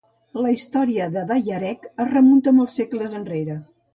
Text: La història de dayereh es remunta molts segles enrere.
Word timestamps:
La 0.43 0.53
història 0.53 1.09
de 1.15 1.25
dayereh 1.33 1.75
es 2.05 2.09
remunta 2.13 2.55
molts 2.61 2.81
segles 2.81 3.17
enrere. 3.23 3.59